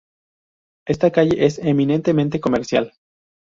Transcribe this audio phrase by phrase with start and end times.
[0.87, 2.91] Esta calle es eminentemente comercial.